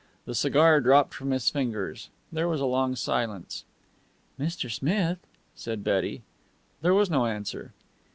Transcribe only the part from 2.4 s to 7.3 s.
was a long silence. "Mr. Smith," said Betty. There was no